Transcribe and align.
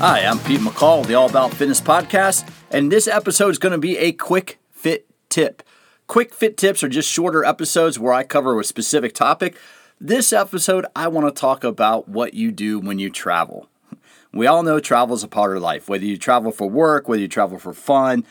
Hi, 0.00 0.20
I'm 0.20 0.38
Pete 0.38 0.60
McCall, 0.60 1.00
of 1.00 1.08
the 1.08 1.14
All 1.14 1.28
About 1.28 1.52
Fitness 1.52 1.80
podcast, 1.80 2.48
and 2.70 2.92
this 2.92 3.08
episode 3.08 3.48
is 3.48 3.58
going 3.58 3.72
to 3.72 3.78
be 3.78 3.98
a 3.98 4.12
quick 4.12 4.60
fit 4.70 5.08
tip. 5.28 5.60
Quick 6.06 6.32
fit 6.32 6.56
tips 6.56 6.84
are 6.84 6.88
just 6.88 7.10
shorter 7.10 7.44
episodes 7.44 7.98
where 7.98 8.12
I 8.12 8.22
cover 8.22 8.60
a 8.60 8.62
specific 8.62 9.12
topic. 9.12 9.56
This 10.00 10.32
episode, 10.32 10.86
I 10.94 11.08
want 11.08 11.26
to 11.26 11.40
talk 11.40 11.64
about 11.64 12.08
what 12.08 12.32
you 12.32 12.52
do 12.52 12.78
when 12.78 13.00
you 13.00 13.10
travel. 13.10 13.68
We 14.32 14.46
all 14.46 14.62
know 14.62 14.78
travel 14.78 15.16
is 15.16 15.24
a 15.24 15.28
part 15.28 15.56
of 15.56 15.64
life, 15.64 15.88
whether 15.88 16.04
you 16.04 16.16
travel 16.16 16.52
for 16.52 16.70
work, 16.70 17.08
whether 17.08 17.20
you 17.20 17.26
travel 17.26 17.58
for 17.58 17.72
fun, 17.72 18.24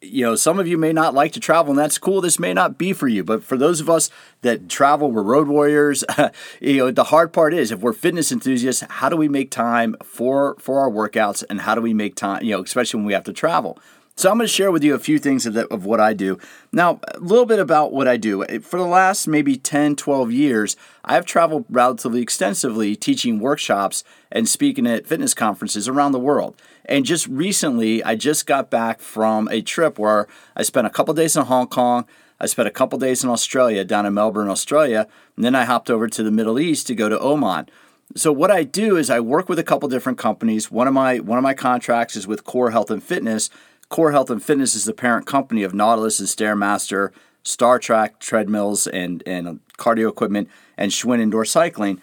you 0.00 0.24
know, 0.24 0.36
some 0.36 0.58
of 0.58 0.68
you 0.68 0.78
may 0.78 0.92
not 0.92 1.12
like 1.12 1.32
to 1.32 1.40
travel, 1.40 1.72
and 1.72 1.78
that's 1.78 1.98
cool. 1.98 2.20
This 2.20 2.38
may 2.38 2.54
not 2.54 2.78
be 2.78 2.92
for 2.92 3.08
you, 3.08 3.24
but 3.24 3.42
for 3.42 3.56
those 3.56 3.80
of 3.80 3.90
us 3.90 4.10
that 4.42 4.68
travel, 4.68 5.10
we're 5.10 5.22
road 5.22 5.48
warriors. 5.48 6.04
you 6.60 6.76
know, 6.76 6.90
the 6.90 7.04
hard 7.04 7.32
part 7.32 7.52
is 7.52 7.72
if 7.72 7.80
we're 7.80 7.92
fitness 7.92 8.30
enthusiasts, 8.30 8.84
how 8.88 9.08
do 9.08 9.16
we 9.16 9.28
make 9.28 9.50
time 9.50 9.96
for 10.04 10.56
for 10.60 10.80
our 10.80 10.90
workouts, 10.90 11.42
and 11.50 11.62
how 11.62 11.74
do 11.74 11.80
we 11.80 11.92
make 11.92 12.14
time? 12.14 12.44
You 12.44 12.56
know, 12.56 12.62
especially 12.62 12.98
when 12.98 13.06
we 13.06 13.12
have 13.12 13.24
to 13.24 13.32
travel. 13.32 13.78
So 14.18 14.28
I'm 14.28 14.36
going 14.36 14.48
to 14.48 14.52
share 14.52 14.72
with 14.72 14.82
you 14.82 14.96
a 14.96 14.98
few 14.98 15.20
things 15.20 15.46
of, 15.46 15.54
the, 15.54 15.72
of 15.72 15.84
what 15.84 16.00
I 16.00 16.12
do. 16.12 16.40
Now, 16.72 16.98
a 17.14 17.20
little 17.20 17.46
bit 17.46 17.60
about 17.60 17.92
what 17.92 18.08
I 18.08 18.16
do. 18.16 18.44
For 18.62 18.76
the 18.76 18.84
last 18.84 19.28
maybe 19.28 19.56
10, 19.56 19.94
12 19.94 20.32
years, 20.32 20.76
I've 21.04 21.24
traveled 21.24 21.66
relatively 21.70 22.20
extensively 22.20 22.96
teaching 22.96 23.38
workshops 23.38 24.02
and 24.32 24.48
speaking 24.48 24.88
at 24.88 25.06
fitness 25.06 25.34
conferences 25.34 25.86
around 25.86 26.10
the 26.10 26.18
world. 26.18 26.60
And 26.84 27.04
just 27.04 27.28
recently, 27.28 28.02
I 28.02 28.16
just 28.16 28.44
got 28.44 28.70
back 28.70 28.98
from 28.98 29.46
a 29.52 29.62
trip 29.62 30.00
where 30.00 30.26
I 30.56 30.64
spent 30.64 30.88
a 30.88 30.90
couple 30.90 31.14
days 31.14 31.36
in 31.36 31.44
Hong 31.44 31.68
Kong. 31.68 32.04
I 32.40 32.46
spent 32.46 32.66
a 32.66 32.72
couple 32.72 32.98
days 32.98 33.22
in 33.22 33.30
Australia, 33.30 33.84
down 33.84 34.04
in 34.04 34.14
Melbourne, 34.14 34.48
Australia, 34.48 35.06
and 35.36 35.44
then 35.44 35.54
I 35.54 35.64
hopped 35.64 35.90
over 35.90 36.08
to 36.08 36.24
the 36.24 36.32
Middle 36.32 36.58
East 36.58 36.88
to 36.88 36.96
go 36.96 37.08
to 37.08 37.20
Oman. 37.20 37.68
So 38.16 38.32
what 38.32 38.50
I 38.50 38.64
do 38.64 38.96
is 38.96 39.10
I 39.10 39.20
work 39.20 39.48
with 39.48 39.60
a 39.60 39.64
couple 39.64 39.88
different 39.88 40.18
companies. 40.18 40.72
One 40.72 40.88
of 40.88 40.94
my 40.94 41.18
one 41.18 41.38
of 41.38 41.44
my 41.44 41.54
contracts 41.54 42.16
is 42.16 42.26
with 42.26 42.42
Core 42.42 42.70
Health 42.70 42.90
and 42.90 43.02
Fitness, 43.02 43.50
Core 43.88 44.12
Health 44.12 44.30
and 44.30 44.42
Fitness 44.42 44.74
is 44.74 44.84
the 44.84 44.92
parent 44.92 45.26
company 45.26 45.62
of 45.62 45.74
Nautilus 45.74 46.20
and 46.20 46.28
Stairmaster, 46.28 47.10
Star 47.42 47.78
Trac 47.78 48.18
treadmills 48.18 48.86
and 48.86 49.22
and 49.26 49.60
cardio 49.78 50.08
equipment, 50.08 50.48
and 50.76 50.92
Schwinn 50.92 51.20
indoor 51.20 51.44
cycling. 51.44 52.00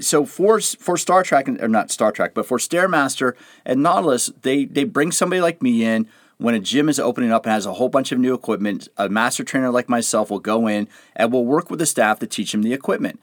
So 0.00 0.24
for 0.24 0.60
for 0.60 0.96
Star 0.96 1.22
Trac 1.22 1.60
or 1.60 1.68
not 1.68 1.90
Star 1.90 2.12
Trac, 2.12 2.34
but 2.34 2.46
for 2.46 2.58
Stairmaster 2.58 3.34
and 3.64 3.82
Nautilus, 3.82 4.30
they 4.42 4.64
they 4.64 4.84
bring 4.84 5.10
somebody 5.10 5.40
like 5.40 5.62
me 5.62 5.84
in 5.84 6.06
when 6.36 6.54
a 6.54 6.60
gym 6.60 6.88
is 6.88 7.00
opening 7.00 7.32
up 7.32 7.46
and 7.46 7.52
has 7.52 7.66
a 7.66 7.74
whole 7.74 7.88
bunch 7.88 8.12
of 8.12 8.18
new 8.18 8.32
equipment. 8.32 8.88
A 8.96 9.08
master 9.08 9.42
trainer 9.42 9.70
like 9.70 9.88
myself 9.88 10.30
will 10.30 10.38
go 10.38 10.68
in 10.68 10.88
and 11.16 11.32
will 11.32 11.44
work 11.44 11.68
with 11.68 11.80
the 11.80 11.86
staff 11.86 12.20
to 12.20 12.26
teach 12.26 12.52
them 12.52 12.62
the 12.62 12.72
equipment 12.72 13.18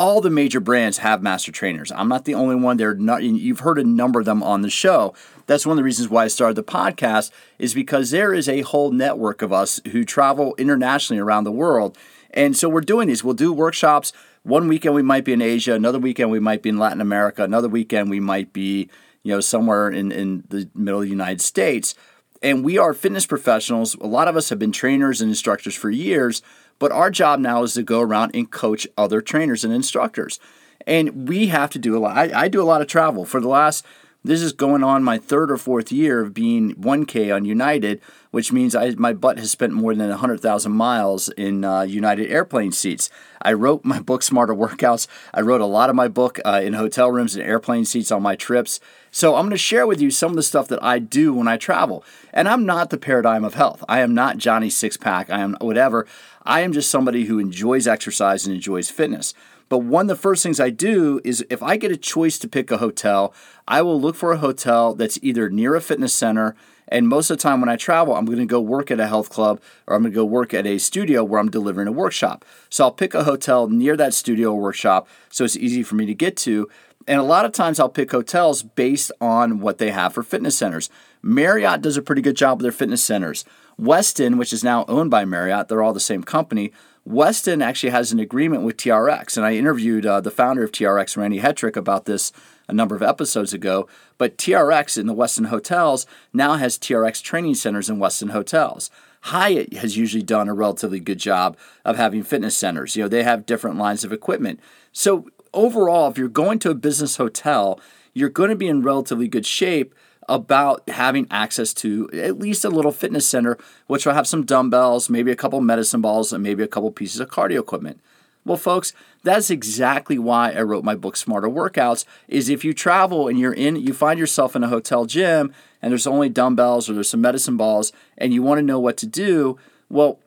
all 0.00 0.22
the 0.22 0.30
major 0.30 0.60
brands 0.60 0.96
have 0.98 1.22
master 1.22 1.52
trainers. 1.52 1.92
I'm 1.92 2.08
not 2.08 2.24
the 2.24 2.34
only 2.34 2.56
one. 2.56 2.78
They're 2.78 2.94
not. 2.94 3.22
You've 3.22 3.60
heard 3.60 3.78
a 3.78 3.84
number 3.84 4.20
of 4.20 4.24
them 4.24 4.42
on 4.42 4.62
the 4.62 4.70
show. 4.70 5.14
That's 5.46 5.66
one 5.66 5.74
of 5.74 5.76
the 5.76 5.84
reasons 5.84 6.08
why 6.08 6.24
I 6.24 6.28
started 6.28 6.56
the 6.56 6.64
podcast 6.64 7.30
is 7.58 7.74
because 7.74 8.10
there 8.10 8.32
is 8.32 8.48
a 8.48 8.62
whole 8.62 8.92
network 8.92 9.42
of 9.42 9.52
us 9.52 9.78
who 9.92 10.06
travel 10.06 10.54
internationally 10.56 11.20
around 11.20 11.44
the 11.44 11.52
world, 11.52 11.98
and 12.30 12.56
so 12.56 12.66
we're 12.66 12.80
doing 12.80 13.08
these. 13.08 13.22
We'll 13.22 13.34
do 13.34 13.52
workshops. 13.52 14.14
One 14.42 14.68
weekend 14.68 14.94
we 14.94 15.02
might 15.02 15.26
be 15.26 15.34
in 15.34 15.42
Asia. 15.42 15.74
Another 15.74 15.98
weekend 15.98 16.30
we 16.30 16.40
might 16.40 16.62
be 16.62 16.70
in 16.70 16.78
Latin 16.78 17.02
America. 17.02 17.44
Another 17.44 17.68
weekend 17.68 18.08
we 18.08 18.20
might 18.20 18.54
be, 18.54 18.88
you 19.22 19.34
know, 19.34 19.40
somewhere 19.40 19.90
in 19.90 20.10
in 20.12 20.44
the 20.48 20.70
middle 20.74 21.00
of 21.00 21.04
the 21.04 21.10
United 21.10 21.42
States. 21.42 21.94
And 22.40 22.64
we 22.64 22.78
are 22.78 22.94
fitness 22.94 23.26
professionals. 23.26 23.96
A 23.96 24.06
lot 24.06 24.28
of 24.28 24.34
us 24.34 24.48
have 24.48 24.58
been 24.58 24.72
trainers 24.72 25.20
and 25.20 25.28
instructors 25.28 25.74
for 25.74 25.90
years 25.90 26.40
but 26.80 26.90
our 26.90 27.10
job 27.12 27.38
now 27.38 27.62
is 27.62 27.74
to 27.74 27.84
go 27.84 28.00
around 28.00 28.32
and 28.34 28.50
coach 28.50 28.88
other 28.98 29.20
trainers 29.20 29.62
and 29.62 29.72
instructors. 29.72 30.40
And 30.86 31.28
we 31.28 31.46
have 31.46 31.70
to 31.70 31.78
do 31.78 31.96
a 31.96 32.00
lot. 32.00 32.16
I, 32.16 32.42
I 32.44 32.48
do 32.48 32.60
a 32.60 32.64
lot 32.64 32.80
of 32.80 32.88
travel. 32.88 33.24
For 33.24 33.40
the 33.40 33.48
last, 33.48 33.86
this 34.22 34.42
is 34.42 34.52
going 34.52 34.84
on 34.84 35.02
my 35.02 35.16
third 35.16 35.50
or 35.50 35.56
fourth 35.56 35.90
year 35.90 36.20
of 36.20 36.34
being 36.34 36.74
1K 36.74 37.34
on 37.34 37.46
United, 37.46 38.02
which 38.30 38.52
means 38.52 38.74
I, 38.74 38.90
my 38.90 39.14
butt 39.14 39.38
has 39.38 39.50
spent 39.50 39.72
more 39.72 39.94
than 39.94 40.10
100,000 40.10 40.72
miles 40.72 41.30
in 41.30 41.64
uh, 41.64 41.82
United 41.82 42.30
airplane 42.30 42.72
seats. 42.72 43.08
I 43.40 43.54
wrote 43.54 43.84
my 43.84 43.98
book, 43.98 44.22
Smarter 44.22 44.54
Workouts. 44.54 45.06
I 45.32 45.40
wrote 45.40 45.62
a 45.62 45.66
lot 45.66 45.88
of 45.88 45.96
my 45.96 46.08
book 46.08 46.38
uh, 46.44 46.60
in 46.62 46.74
hotel 46.74 47.10
rooms 47.10 47.34
and 47.34 47.46
airplane 47.46 47.86
seats 47.86 48.12
on 48.12 48.22
my 48.22 48.36
trips. 48.36 48.78
So 49.10 49.36
I'm 49.36 49.44
going 49.44 49.50
to 49.50 49.56
share 49.58 49.86
with 49.86 50.00
you 50.00 50.10
some 50.10 50.32
of 50.32 50.36
the 50.36 50.42
stuff 50.42 50.68
that 50.68 50.82
I 50.82 50.98
do 50.98 51.32
when 51.32 51.48
I 51.48 51.56
travel. 51.56 52.04
And 52.32 52.46
I'm 52.46 52.66
not 52.66 52.90
the 52.90 52.98
paradigm 52.98 53.44
of 53.44 53.54
health. 53.54 53.82
I 53.88 54.00
am 54.00 54.14
not 54.14 54.36
Johnny 54.36 54.68
Sixpack. 54.68 55.30
I 55.30 55.40
am 55.40 55.56
whatever. 55.60 56.06
I 56.44 56.60
am 56.60 56.72
just 56.72 56.90
somebody 56.90 57.24
who 57.24 57.38
enjoys 57.38 57.86
exercise 57.86 58.46
and 58.46 58.54
enjoys 58.54 58.90
fitness. 58.90 59.34
But 59.70 59.78
one 59.78 60.02
of 60.02 60.08
the 60.08 60.20
first 60.20 60.42
things 60.42 60.58
I 60.58 60.68
do 60.70 61.20
is 61.24 61.46
if 61.48 61.62
I 61.62 61.76
get 61.76 61.92
a 61.92 61.96
choice 61.96 62.38
to 62.40 62.48
pick 62.48 62.70
a 62.70 62.78
hotel, 62.78 63.32
I 63.68 63.80
will 63.82 63.98
look 63.98 64.16
for 64.16 64.32
a 64.32 64.38
hotel 64.38 64.94
that's 64.94 65.18
either 65.22 65.48
near 65.48 65.76
a 65.76 65.80
fitness 65.80 66.12
center. 66.12 66.56
And 66.88 67.06
most 67.06 67.30
of 67.30 67.38
the 67.38 67.42
time 67.42 67.60
when 67.60 67.68
I 67.68 67.76
travel, 67.76 68.16
I'm 68.16 68.24
going 68.24 68.38
to 68.38 68.46
go 68.46 68.60
work 68.60 68.90
at 68.90 68.98
a 68.98 69.06
health 69.06 69.30
club 69.30 69.60
or 69.86 69.94
I'm 69.94 70.02
going 70.02 70.12
to 70.12 70.16
go 70.16 70.24
work 70.24 70.52
at 70.52 70.66
a 70.66 70.78
studio 70.78 71.22
where 71.22 71.38
I'm 71.38 71.52
delivering 71.52 71.86
a 71.86 71.92
workshop. 71.92 72.44
So 72.68 72.82
I'll 72.82 72.90
pick 72.90 73.14
a 73.14 73.22
hotel 73.22 73.68
near 73.68 73.96
that 73.96 74.12
studio 74.12 74.52
or 74.52 74.60
workshop 74.60 75.06
so 75.30 75.44
it's 75.44 75.56
easy 75.56 75.84
for 75.84 75.94
me 75.94 76.04
to 76.04 76.14
get 76.14 76.36
to. 76.38 76.68
And 77.06 77.20
a 77.20 77.24
lot 77.24 77.44
of 77.44 77.52
times 77.52 77.78
I'll 77.78 77.88
pick 77.88 78.10
hotels 78.10 78.64
based 78.64 79.12
on 79.20 79.60
what 79.60 79.78
they 79.78 79.92
have 79.92 80.14
for 80.14 80.24
fitness 80.24 80.58
centers. 80.58 80.90
Marriott 81.22 81.80
does 81.80 81.96
a 81.96 82.02
pretty 82.02 82.22
good 82.22 82.36
job 82.36 82.58
with 82.58 82.64
their 82.64 82.72
fitness 82.72 83.04
centers. 83.04 83.44
Westin, 83.80 84.36
which 84.36 84.52
is 84.52 84.64
now 84.64 84.84
owned 84.88 85.10
by 85.10 85.24
Marriott, 85.24 85.68
they're 85.68 85.82
all 85.82 85.92
the 85.92 86.00
same 86.00 86.24
company. 86.24 86.72
Westin 87.10 87.62
actually 87.62 87.90
has 87.90 88.12
an 88.12 88.20
agreement 88.20 88.62
with 88.62 88.76
TRX, 88.76 89.36
and 89.36 89.44
I 89.44 89.54
interviewed 89.54 90.06
uh, 90.06 90.20
the 90.20 90.30
founder 90.30 90.62
of 90.62 90.70
TRX, 90.70 91.16
Randy 91.16 91.40
Hetrick, 91.40 91.76
about 91.76 92.04
this 92.04 92.32
a 92.68 92.72
number 92.72 92.94
of 92.94 93.02
episodes 93.02 93.52
ago. 93.52 93.88
But 94.16 94.38
TRX 94.38 94.96
in 94.96 95.06
the 95.06 95.14
Westin 95.14 95.48
hotels 95.48 96.06
now 96.32 96.54
has 96.54 96.78
TRX 96.78 97.20
training 97.20 97.56
centers 97.56 97.90
in 97.90 97.98
Westin 97.98 98.30
hotels. 98.30 98.90
Hyatt 99.22 99.74
has 99.74 99.96
usually 99.96 100.22
done 100.22 100.48
a 100.48 100.54
relatively 100.54 101.00
good 101.00 101.18
job 101.18 101.56
of 101.84 101.96
having 101.96 102.22
fitness 102.22 102.56
centers. 102.56 102.94
You 102.94 103.02
know, 103.02 103.08
they 103.08 103.24
have 103.24 103.44
different 103.44 103.76
lines 103.76 104.04
of 104.04 104.12
equipment. 104.12 104.60
So 104.92 105.28
overall, 105.52 106.08
if 106.10 106.16
you're 106.16 106.28
going 106.28 106.60
to 106.60 106.70
a 106.70 106.74
business 106.74 107.16
hotel, 107.16 107.80
you're 108.14 108.28
going 108.28 108.50
to 108.50 108.56
be 108.56 108.68
in 108.68 108.82
relatively 108.82 109.26
good 109.26 109.46
shape 109.46 109.94
about 110.30 110.88
having 110.88 111.26
access 111.28 111.74
to 111.74 112.08
at 112.14 112.38
least 112.38 112.64
a 112.64 112.70
little 112.70 112.92
fitness 112.92 113.26
center, 113.26 113.58
which 113.88 114.06
will 114.06 114.14
have 114.14 114.28
some 114.28 114.46
dumbbells, 114.46 115.10
maybe 115.10 115.32
a 115.32 115.36
couple 115.36 115.60
medicine 115.60 116.00
balls, 116.00 116.32
and 116.32 116.42
maybe 116.42 116.62
a 116.62 116.68
couple 116.68 116.90
pieces 116.92 117.20
of 117.20 117.28
cardio 117.28 117.58
equipment. 117.58 118.00
Well, 118.44 118.56
folks, 118.56 118.94
that's 119.22 119.50
exactly 119.50 120.18
why 120.18 120.52
I 120.52 120.62
wrote 120.62 120.84
my 120.84 120.94
book 120.94 121.16
Smarter 121.16 121.48
Workouts 121.48 122.04
is 122.28 122.48
if 122.48 122.64
you 122.64 122.72
travel 122.72 123.28
and 123.28 123.38
you're 123.38 123.52
in 123.52 123.76
you 123.76 123.92
find 123.92 124.18
yourself 124.18 124.56
in 124.56 124.64
a 124.64 124.68
hotel 124.68 125.04
gym 125.04 125.52
and 125.82 125.90
there's 125.90 126.06
only 126.06 126.28
dumbbells 126.30 126.88
or 126.88 126.94
there's 126.94 127.10
some 127.10 127.20
medicine 127.20 127.56
balls 127.56 127.92
and 128.16 128.32
you 128.32 128.42
want 128.42 128.58
to 128.58 128.62
know 128.62 128.78
what 128.78 128.96
to 128.98 129.06
do, 129.06 129.58
well, 129.90 130.20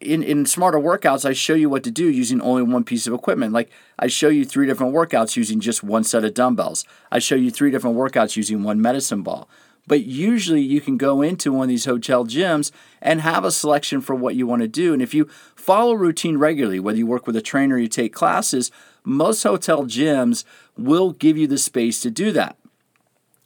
in, 0.00 0.22
in 0.22 0.46
smarter 0.46 0.78
workouts, 0.78 1.28
I 1.28 1.34
show 1.34 1.54
you 1.54 1.68
what 1.68 1.84
to 1.84 1.90
do 1.90 2.08
using 2.08 2.40
only 2.40 2.62
one 2.62 2.84
piece 2.84 3.06
of 3.06 3.12
equipment. 3.12 3.52
Like 3.52 3.70
I 3.98 4.06
show 4.06 4.28
you 4.28 4.44
three 4.44 4.66
different 4.66 4.94
workouts 4.94 5.36
using 5.36 5.60
just 5.60 5.82
one 5.82 6.04
set 6.04 6.24
of 6.24 6.34
dumbbells. 6.34 6.84
I 7.12 7.18
show 7.18 7.34
you 7.34 7.50
three 7.50 7.70
different 7.70 7.96
workouts 7.96 8.36
using 8.36 8.62
one 8.62 8.80
medicine 8.80 9.22
ball. 9.22 9.48
But 9.86 10.04
usually 10.04 10.62
you 10.62 10.80
can 10.80 10.96
go 10.96 11.20
into 11.20 11.52
one 11.52 11.64
of 11.64 11.68
these 11.68 11.84
hotel 11.84 12.24
gyms 12.24 12.70
and 13.02 13.20
have 13.20 13.44
a 13.44 13.50
selection 13.50 14.00
for 14.00 14.14
what 14.14 14.36
you 14.36 14.46
want 14.46 14.62
to 14.62 14.68
do. 14.68 14.92
And 14.92 15.02
if 15.02 15.12
you 15.14 15.28
follow 15.54 15.94
routine 15.94 16.38
regularly, 16.38 16.80
whether 16.80 16.98
you 16.98 17.06
work 17.06 17.26
with 17.26 17.36
a 17.36 17.42
trainer 17.42 17.74
or 17.74 17.78
you 17.78 17.88
take 17.88 18.12
classes, 18.14 18.70
most 19.04 19.42
hotel 19.42 19.84
gyms 19.84 20.44
will 20.76 21.12
give 21.12 21.36
you 21.36 21.46
the 21.46 21.58
space 21.58 22.00
to 22.02 22.10
do 22.10 22.32
that. 22.32 22.56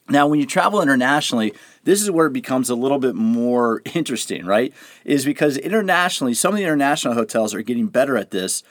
Now, 0.08 0.26
when 0.26 0.38
you 0.38 0.46
travel 0.46 0.82
internationally, 0.82 1.54
this 1.84 2.02
is 2.02 2.10
where 2.10 2.26
it 2.26 2.32
becomes 2.32 2.68
a 2.68 2.74
little 2.74 2.98
bit 2.98 3.14
more 3.14 3.80
interesting, 3.94 4.44
right? 4.44 4.72
Is 5.04 5.24
because 5.24 5.56
internationally, 5.56 6.34
some 6.34 6.52
of 6.52 6.58
the 6.58 6.64
international 6.64 7.14
hotels 7.14 7.54
are 7.54 7.62
getting 7.62 7.86
better 7.86 8.16
at 8.16 8.30
this, 8.30 8.62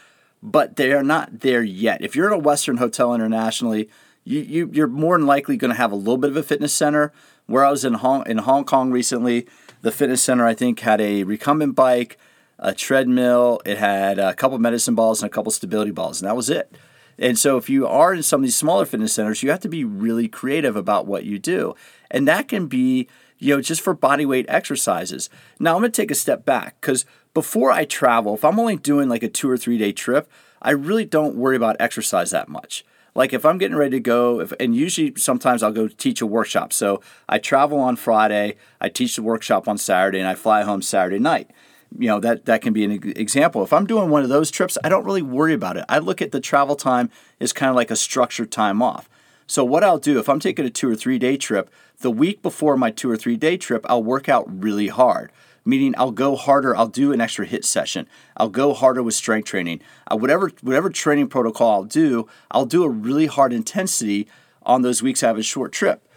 but 0.42 0.76
they 0.76 0.94
are 0.94 1.04
not 1.04 1.40
there 1.40 1.64
yet. 1.64 2.02
If 2.02 2.16
you're 2.16 2.28
in 2.28 2.34
a 2.34 2.38
Western 2.38 2.78
hotel 2.78 3.16
internationally, 3.16 3.90
you, 4.26 4.40
you 4.42 4.70
you're 4.72 4.88
more 4.88 5.18
than 5.18 5.28
likely 5.28 5.58
going 5.58 5.72
to 5.72 5.78
have 5.78 5.92
a 5.92 5.96
little 5.96 6.18
bit 6.18 6.30
of 6.30 6.38
a 6.38 6.44
fitness 6.44 6.74
center. 6.74 7.12
Where 7.46 7.66
I 7.66 7.72
was 7.72 7.84
in 7.84 7.96
Hong 7.96 8.26
in 8.26 8.38
Hong 8.40 8.64
Kong 8.64 8.92
recently, 8.92 9.48
the 9.82 9.92
fitness 9.92 10.22
center 10.22 10.46
I 10.46 10.54
think 10.54 10.80
had 10.80 11.02
a 11.02 11.24
recumbent 11.24 11.76
bike, 11.76 12.18
a 12.58 12.74
treadmill, 12.74 13.62
it 13.66 13.78
had 13.78 14.18
a 14.18 14.34
couple 14.34 14.58
medicine 14.60 14.96
balls 14.96 15.22
and 15.22 15.30
a 15.30 15.34
couple 15.34 15.52
stability 15.52 15.92
balls, 15.92 16.22
and 16.22 16.30
that 16.30 16.38
was 16.38 16.50
it. 16.50 16.74
And 17.18 17.38
so, 17.38 17.58
if 17.58 17.70
you 17.70 17.88
are 17.88 18.14
in 18.14 18.24
some 18.24 18.42
of 18.42 18.44
these 18.44 18.56
smaller 18.56 18.86
fitness 18.86 19.14
centers, 19.14 19.44
you 19.44 19.52
have 19.52 19.60
to 19.62 19.70
be 19.70 19.84
really 19.84 20.28
creative 20.28 20.76
about 20.76 21.06
what 21.06 21.26
you 21.26 21.40
do. 21.40 21.76
And 22.10 22.28
that 22.28 22.48
can 22.48 22.68
be, 22.68 23.08
you 23.38 23.56
know, 23.56 23.62
just 23.62 23.82
for 23.82 23.94
body 23.94 24.26
weight 24.26 24.46
exercises. 24.50 25.30
Now, 25.60 25.76
I'm 25.76 25.82
going 25.82 25.92
to 25.92 26.02
take 26.02 26.12
a 26.12 26.16
step 26.16 26.46
back 26.46 26.80
because 26.82 27.06
before 27.34 27.72
I 27.72 27.86
travel, 27.86 28.36
if 28.36 28.46
I'm 28.46 28.60
only 28.60 28.78
doing 28.78 29.10
like 29.10 29.24
a 29.24 29.30
two 29.30 29.50
or 29.50 29.58
three 29.58 29.78
day 29.78 29.92
trip, 29.92 30.30
I 30.62 30.72
really 30.72 31.06
don't 31.06 31.36
worry 31.36 31.56
about 31.56 31.78
exercise 31.80 32.32
that 32.32 32.50
much. 32.50 32.86
Like 33.16 33.34
if 33.34 33.46
I'm 33.46 33.58
getting 33.58 33.78
ready 33.78 33.92
to 33.92 34.00
go, 34.00 34.40
if, 34.40 34.54
and 34.60 34.76
usually 34.76 35.14
sometimes 35.18 35.62
I'll 35.62 35.72
go 35.72 35.88
teach 35.88 36.22
a 36.22 36.26
workshop. 36.26 36.74
So 36.74 37.02
I 37.30 37.38
travel 37.38 37.80
on 37.80 37.96
Friday, 37.96 38.56
I 38.82 38.90
teach 38.90 39.16
the 39.16 39.22
workshop 39.22 39.68
on 39.68 39.78
Saturday, 39.78 40.20
and 40.20 40.28
I 40.28 40.34
fly 40.34 40.64
home 40.64 40.82
Saturday 40.82 41.20
night 41.20 41.52
you 41.98 42.08
know 42.08 42.20
that 42.20 42.46
that 42.46 42.62
can 42.62 42.74
be 42.74 42.84
an 42.84 42.92
example. 42.92 43.64
If 43.64 43.74
I'm 43.74 43.86
doing 43.86 44.10
one 44.10 44.24
of 44.24 44.30
those 44.30 44.52
trips, 44.52 44.78
I 44.84 44.90
don't 44.90 45.06
really 45.06 45.22
worry 45.22 45.54
about 45.54 45.78
it. 45.78 45.86
I 45.90 46.00
look 46.00 46.22
at 46.22 46.32
the 46.32 46.40
travel 46.40 46.76
time 46.76 47.10
as 47.40 47.54
kind 47.54 47.70
of 47.70 47.76
like 47.76 47.92
a 47.92 47.96
structured 47.96 48.52
time 48.52 48.82
off. 48.82 49.10
So, 49.48 49.64
what 49.64 49.84
I'll 49.84 50.00
do 50.00 50.20
if 50.20 50.30
I'm 50.30 50.40
taking 50.40 50.66
a 50.66 50.70
two 50.70 50.90
or 50.90 50.96
three 50.96 51.20
day 51.20 51.38
trip, 51.38 51.70
the 52.00 52.12
week 52.12 52.42
before 52.42 52.78
my 52.78 52.92
two 52.92 53.10
or 53.10 53.18
three 53.18 53.38
day 53.38 53.58
trip, 53.58 53.86
I'll 53.90 54.04
work 54.04 54.30
out 54.30 54.46
really 54.48 54.88
hard. 54.88 55.32
Meaning, 55.66 55.94
I'll 55.98 56.12
go 56.12 56.36
harder. 56.36 56.76
I'll 56.76 56.88
do 56.88 57.14
an 57.14 57.22
extra 57.22 57.48
HIIT 57.48 57.64
session. 57.64 58.08
I'll 58.36 58.50
go 58.50 58.74
harder 58.74 59.02
with 59.02 59.14
strength 59.14 59.46
training. 59.46 59.82
Whatever 60.12 60.52
whatever 60.62 60.90
training 60.90 61.28
protocol 61.28 61.72
I'll 61.72 61.84
do, 61.84 62.28
I'll 62.52 62.66
do 62.66 62.84
a 62.84 62.90
really 62.90 63.28
hard 63.28 63.54
intensity 63.54 64.28
on 64.64 64.82
those 64.82 65.04
weeks 65.04 65.24
I 65.24 65.28
have 65.28 65.38
a 65.38 65.44
short 65.44 65.72
trip. 65.72 66.08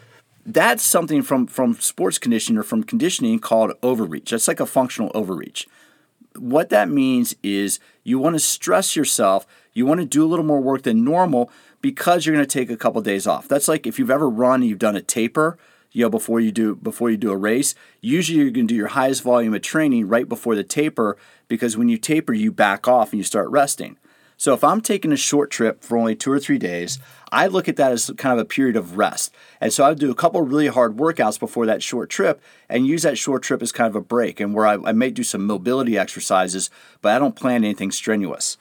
That's 0.49 0.81
something 0.81 1.23
from 1.23 1.45
from 1.45 1.75
sports 1.75 2.17
conditioning 2.17 2.57
or 2.57 2.63
from 2.63 2.83
conditioning 2.83 3.37
called 3.39 3.73
overreach. 3.83 4.31
That's 4.31 4.47
like 4.47 4.61
a 4.61 4.65
functional 4.65 5.11
overreach. 5.13 5.67
What 6.37 6.69
that 6.69 6.87
means 6.87 7.35
is 7.43 7.81
you 8.05 8.17
want 8.17 8.35
to 8.35 8.39
stress 8.39 8.95
yourself. 8.95 9.45
You 9.73 9.85
want 9.85 9.99
to 9.99 10.05
do 10.05 10.23
a 10.23 10.27
little 10.27 10.45
more 10.45 10.61
work 10.61 10.83
than 10.83 11.03
normal 11.03 11.51
because 11.81 12.25
you're 12.25 12.35
going 12.35 12.47
to 12.47 12.51
take 12.51 12.69
a 12.69 12.77
couple 12.77 13.01
days 13.01 13.27
off. 13.27 13.49
That's 13.49 13.67
like 13.67 13.85
if 13.85 13.99
you've 13.99 14.09
ever 14.09 14.29
run 14.29 14.61
and 14.61 14.69
you've 14.69 14.79
done 14.79 14.95
a 14.95 15.01
taper 15.01 15.57
you 15.91 16.03
know 16.03 16.09
before 16.09 16.39
you 16.39 16.51
do 16.51 16.75
before 16.75 17.09
you 17.09 17.17
do 17.17 17.31
a 17.31 17.37
race 17.37 17.73
usually 18.01 18.39
you're 18.39 18.51
going 18.51 18.67
to 18.67 18.73
do 18.73 18.77
your 18.77 18.87
highest 18.87 19.23
volume 19.23 19.53
of 19.53 19.61
training 19.61 20.07
right 20.07 20.27
before 20.27 20.53
the 20.53 20.63
taper 20.63 21.17
because 21.47 21.77
when 21.77 21.87
you 21.87 21.97
taper 21.97 22.33
you 22.33 22.51
back 22.51 22.87
off 22.89 23.11
and 23.11 23.19
you 23.19 23.23
start 23.23 23.49
resting 23.49 23.97
so 24.37 24.53
if 24.53 24.63
i'm 24.63 24.79
taking 24.79 25.11
a 25.11 25.17
short 25.17 25.51
trip 25.51 25.83
for 25.83 25.97
only 25.97 26.15
two 26.15 26.31
or 26.31 26.39
three 26.39 26.57
days 26.57 26.99
i 27.31 27.47
look 27.47 27.67
at 27.67 27.75
that 27.75 27.91
as 27.91 28.09
kind 28.17 28.33
of 28.33 28.39
a 28.39 28.45
period 28.45 28.75
of 28.75 28.97
rest. 28.97 29.33
And 29.59 29.73
so 29.73 29.83
i 29.83 29.93
do 29.93 30.11
a 30.11 30.15
couple 30.15 30.41
really 30.41 30.67
hard 30.67 30.95
workouts 30.95 31.39
before 31.39 31.65
that 31.65 31.83
short 31.83 32.09
trip 32.09 32.41
and 32.69 32.87
use 32.87 33.03
that 33.03 33.17
short 33.17 33.43
trip 33.43 33.61
as 33.61 33.71
kind 33.71 33.89
of 33.89 33.95
a 33.95 34.01
break 34.01 34.39
and 34.39 34.53
where 34.53 34.67
i, 34.67 34.73
I 34.75 34.91
may 34.93 35.09
do 35.09 35.23
some 35.23 35.45
mobility 35.45 35.97
exercises 35.97 36.69
but 37.01 37.13
i 37.13 37.19
don't 37.19 37.35
plan 37.35 37.63
anything 37.63 37.91
strenuous. 37.91 38.57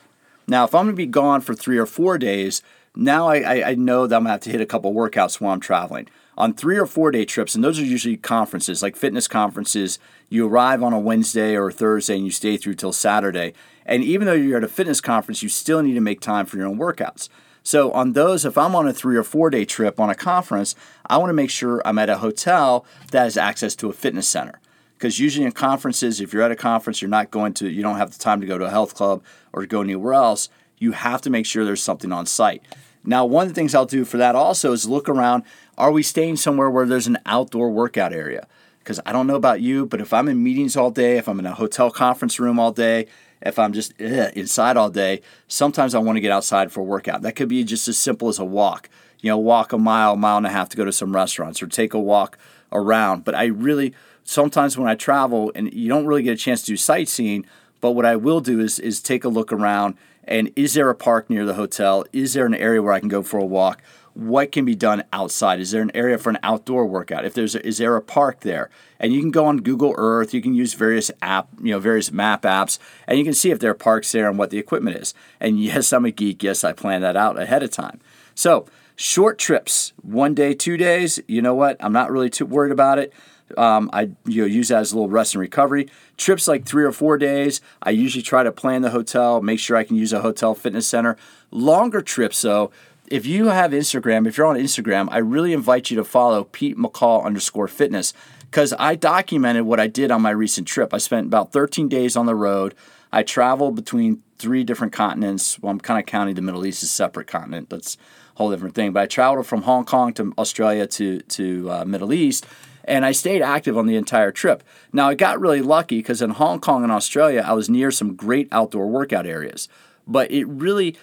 Now 0.48 0.64
if 0.64 0.74
i'm 0.74 0.86
to 0.86 0.92
be 0.92 1.06
gone 1.06 1.40
for 1.40 1.54
three 1.54 1.78
or 1.78 1.86
four 1.86 2.18
days 2.18 2.62
now 2.96 3.28
I, 3.28 3.70
I, 3.70 3.74
know 3.74 4.06
that 4.06 4.16
i'm 4.16 4.24
to 4.24 4.30
have 4.30 4.40
to 4.40 4.50
hit 4.50 4.60
a 4.60 4.66
couple 4.66 4.92
workouts 4.92 5.40
while 5.40 5.52
i'm 5.52 5.60
traveling 5.60 6.08
on 6.38 6.52
three 6.52 6.78
or 6.78 6.86
four 6.86 7.10
day 7.10 7.24
trips, 7.24 7.54
and 7.54 7.64
those 7.64 7.78
are 7.78 7.84
usually 7.84 8.16
conferences, 8.16 8.82
like 8.82 8.96
fitness 8.96 9.26
conferences. 9.26 9.98
You 10.28 10.46
arrive 10.46 10.82
on 10.82 10.92
a 10.92 10.98
Wednesday 10.98 11.56
or 11.56 11.68
a 11.68 11.72
Thursday 11.72 12.16
and 12.16 12.24
you 12.24 12.30
stay 12.30 12.56
through 12.56 12.74
till 12.74 12.92
Saturday. 12.92 13.54
And 13.86 14.02
even 14.04 14.26
though 14.26 14.34
you're 14.34 14.58
at 14.58 14.64
a 14.64 14.68
fitness 14.68 15.00
conference, 15.00 15.42
you 15.42 15.48
still 15.48 15.82
need 15.82 15.94
to 15.94 16.00
make 16.00 16.20
time 16.20 16.46
for 16.46 16.56
your 16.56 16.66
own 16.66 16.78
workouts. 16.78 17.28
So, 17.62 17.90
on 17.92 18.12
those, 18.12 18.44
if 18.44 18.56
I'm 18.56 18.76
on 18.76 18.86
a 18.86 18.92
three 18.92 19.16
or 19.16 19.24
four 19.24 19.50
day 19.50 19.64
trip 19.64 19.98
on 19.98 20.10
a 20.10 20.14
conference, 20.14 20.74
I 21.06 21.18
want 21.18 21.30
to 21.30 21.34
make 21.34 21.50
sure 21.50 21.82
I'm 21.84 21.98
at 21.98 22.10
a 22.10 22.18
hotel 22.18 22.86
that 23.10 23.24
has 23.24 23.36
access 23.36 23.74
to 23.76 23.88
a 23.88 23.92
fitness 23.92 24.28
center. 24.28 24.60
Because 24.94 25.18
usually 25.18 25.44
in 25.44 25.52
conferences, 25.52 26.20
if 26.20 26.32
you're 26.32 26.42
at 26.42 26.50
a 26.50 26.56
conference, 26.56 27.02
you're 27.02 27.10
not 27.10 27.30
going 27.30 27.54
to, 27.54 27.68
you 27.68 27.82
don't 27.82 27.96
have 27.96 28.12
the 28.12 28.18
time 28.18 28.40
to 28.40 28.46
go 28.46 28.56
to 28.56 28.64
a 28.64 28.70
health 28.70 28.94
club 28.94 29.22
or 29.52 29.66
go 29.66 29.82
anywhere 29.82 30.14
else. 30.14 30.48
You 30.78 30.92
have 30.92 31.22
to 31.22 31.30
make 31.30 31.46
sure 31.46 31.64
there's 31.64 31.82
something 31.82 32.12
on 32.12 32.26
site. 32.26 32.62
Now, 33.04 33.24
one 33.24 33.42
of 33.44 33.48
the 33.48 33.54
things 33.54 33.74
I'll 33.74 33.86
do 33.86 34.04
for 34.04 34.16
that 34.16 34.34
also 34.34 34.72
is 34.72 34.88
look 34.88 35.08
around 35.08 35.44
are 35.78 35.92
we 35.92 36.02
staying 36.02 36.36
somewhere 36.36 36.70
where 36.70 36.86
there's 36.86 37.06
an 37.06 37.18
outdoor 37.26 37.70
workout 37.70 38.12
area? 38.12 38.46
Because 38.78 39.00
I 39.04 39.12
don't 39.12 39.26
know 39.26 39.36
about 39.36 39.60
you, 39.60 39.86
but 39.86 40.00
if 40.00 40.12
I'm 40.12 40.28
in 40.28 40.42
meetings 40.42 40.76
all 40.76 40.90
day, 40.90 41.18
if 41.18 41.28
I'm 41.28 41.38
in 41.38 41.46
a 41.46 41.54
hotel 41.54 41.90
conference 41.90 42.40
room 42.40 42.58
all 42.58 42.72
day, 42.72 43.06
if 43.42 43.58
I'm 43.58 43.72
just 43.72 43.92
ugh, 44.00 44.32
inside 44.34 44.76
all 44.76 44.90
day, 44.90 45.20
sometimes 45.48 45.94
I 45.94 45.98
want 45.98 46.16
to 46.16 46.20
get 46.20 46.32
outside 46.32 46.72
for 46.72 46.80
a 46.80 46.84
workout. 46.84 47.22
That 47.22 47.36
could 47.36 47.48
be 47.48 47.62
just 47.64 47.88
as 47.88 47.98
simple 47.98 48.28
as 48.28 48.38
a 48.38 48.44
walk. 48.44 48.88
You 49.20 49.30
know, 49.30 49.38
walk 49.38 49.72
a 49.72 49.78
mile, 49.78 50.16
mile 50.16 50.38
and 50.38 50.46
a 50.46 50.50
half 50.50 50.68
to 50.70 50.76
go 50.76 50.84
to 50.84 50.92
some 50.92 51.14
restaurants 51.14 51.62
or 51.62 51.66
take 51.66 51.94
a 51.94 52.00
walk 52.00 52.38
around. 52.72 53.24
But 53.24 53.34
I 53.34 53.46
really, 53.46 53.94
sometimes 54.24 54.78
when 54.78 54.88
I 54.88 54.94
travel 54.94 55.52
and 55.54 55.72
you 55.72 55.88
don't 55.88 56.06
really 56.06 56.22
get 56.22 56.34
a 56.34 56.36
chance 56.36 56.62
to 56.62 56.66
do 56.66 56.76
sightseeing, 56.76 57.44
but 57.80 57.92
what 57.92 58.04
I 58.04 58.16
will 58.16 58.40
do 58.40 58.60
is, 58.60 58.78
is 58.78 59.00
take 59.00 59.24
a 59.24 59.28
look 59.28 59.52
around 59.52 59.96
and 60.26 60.52
is 60.56 60.74
there 60.74 60.90
a 60.90 60.94
park 60.94 61.30
near 61.30 61.44
the 61.44 61.54
hotel? 61.54 62.04
Is 62.12 62.34
there 62.34 62.46
an 62.46 62.54
area 62.54 62.82
where 62.82 62.92
I 62.92 63.00
can 63.00 63.08
go 63.08 63.22
for 63.22 63.38
a 63.38 63.44
walk? 63.44 63.82
what 64.16 64.50
can 64.50 64.64
be 64.64 64.74
done 64.74 65.04
outside? 65.12 65.60
Is 65.60 65.72
there 65.72 65.82
an 65.82 65.90
area 65.94 66.16
for 66.16 66.30
an 66.30 66.38
outdoor 66.42 66.86
workout? 66.86 67.26
If 67.26 67.34
there's 67.34 67.54
a, 67.54 67.64
is 67.66 67.76
there 67.76 67.96
a 67.96 68.02
park 68.02 68.40
there? 68.40 68.70
And 68.98 69.12
you 69.12 69.20
can 69.20 69.30
go 69.30 69.44
on 69.44 69.58
Google 69.58 69.94
Earth, 69.98 70.32
you 70.32 70.40
can 70.40 70.54
use 70.54 70.72
various 70.72 71.10
app, 71.20 71.48
you 71.62 71.70
know, 71.70 71.78
various 71.78 72.10
map 72.10 72.42
apps, 72.42 72.78
and 73.06 73.18
you 73.18 73.24
can 73.24 73.34
see 73.34 73.50
if 73.50 73.58
there 73.58 73.70
are 73.70 73.74
parks 73.74 74.10
there 74.12 74.26
and 74.26 74.38
what 74.38 74.48
the 74.48 74.58
equipment 74.58 74.96
is. 74.96 75.12
And 75.38 75.60
yes, 75.62 75.92
I'm 75.92 76.06
a 76.06 76.10
geek. 76.10 76.42
Yes, 76.42 76.64
I 76.64 76.72
plan 76.72 77.02
that 77.02 77.14
out 77.14 77.38
ahead 77.38 77.62
of 77.62 77.70
time. 77.70 78.00
So 78.34 78.66
short 78.96 79.38
trips, 79.38 79.92
one 80.00 80.34
day, 80.34 80.54
two 80.54 80.78
days. 80.78 81.20
You 81.28 81.42
know 81.42 81.54
what? 81.54 81.76
I'm 81.80 81.92
not 81.92 82.10
really 82.10 82.30
too 82.30 82.46
worried 82.46 82.72
about 82.72 82.98
it. 82.98 83.12
Um, 83.56 83.90
I 83.92 84.10
you 84.24 84.42
know, 84.42 84.46
use 84.46 84.68
that 84.68 84.80
as 84.80 84.92
a 84.92 84.96
little 84.96 85.10
rest 85.10 85.34
and 85.34 85.40
recovery. 85.40 85.88
Trips 86.16 86.48
like 86.48 86.64
three 86.64 86.84
or 86.84 86.92
four 86.92 87.16
days, 87.18 87.60
I 87.82 87.90
usually 87.90 88.22
try 88.22 88.42
to 88.42 88.52
plan 88.52 88.82
the 88.82 88.90
hotel, 88.90 89.40
make 89.40 89.60
sure 89.60 89.76
I 89.76 89.84
can 89.84 89.96
use 89.96 90.12
a 90.12 90.20
hotel 90.20 90.54
fitness 90.54 90.88
center. 90.88 91.16
Longer 91.50 92.02
trips, 92.02 92.42
though, 92.42 92.70
if 93.08 93.24
you 93.24 93.46
have 93.46 93.70
Instagram, 93.70 94.26
if 94.26 94.36
you're 94.36 94.46
on 94.46 94.56
Instagram, 94.56 95.08
I 95.10 95.18
really 95.18 95.52
invite 95.52 95.90
you 95.90 95.96
to 95.96 96.04
follow 96.04 96.44
Pete 96.44 96.76
McCall 96.76 97.24
underscore 97.24 97.68
fitness 97.68 98.12
because 98.50 98.74
I 98.78 98.94
documented 98.94 99.62
what 99.62 99.80
I 99.80 99.86
did 99.86 100.10
on 100.10 100.22
my 100.22 100.30
recent 100.30 100.66
trip. 100.66 100.92
I 100.92 100.98
spent 100.98 101.26
about 101.26 101.52
13 101.52 101.88
days 101.88 102.16
on 102.16 102.26
the 102.26 102.34
road. 102.34 102.74
I 103.12 103.22
traveled 103.22 103.76
between 103.76 104.22
three 104.38 104.64
different 104.64 104.92
continents. 104.92 105.58
Well, 105.60 105.70
I'm 105.70 105.80
kind 105.80 106.00
of 106.00 106.06
counting 106.06 106.34
the 106.34 106.42
Middle 106.42 106.66
East 106.66 106.82
as 106.82 106.88
a 106.88 106.92
separate 106.92 107.26
continent. 107.26 107.70
That's 107.70 107.96
a 108.34 108.38
whole 108.38 108.50
different 108.50 108.74
thing. 108.74 108.92
But 108.92 109.02
I 109.04 109.06
traveled 109.06 109.46
from 109.46 109.62
Hong 109.62 109.84
Kong 109.84 110.12
to 110.14 110.32
Australia 110.38 110.86
to 110.86 111.20
to 111.20 111.70
uh, 111.70 111.84
Middle 111.84 112.12
East, 112.12 112.46
and 112.86 113.04
I 113.04 113.12
stayed 113.12 113.42
active 113.42 113.76
on 113.76 113.86
the 113.86 113.96
entire 113.96 114.30
trip. 114.30 114.62
Now 114.92 115.08
I 115.08 115.14
got 115.14 115.40
really 115.40 115.60
lucky 115.60 115.98
because 115.98 116.22
in 116.22 116.30
Hong 116.30 116.60
Kong 116.60 116.82
and 116.82 116.92
Australia, 116.92 117.44
I 117.46 117.52
was 117.52 117.68
near 117.68 117.90
some 117.90 118.14
great 118.14 118.48
outdoor 118.52 118.86
workout 118.86 119.26
areas. 119.26 119.68
But 120.06 120.30
it 120.30 120.44
really 120.44 120.96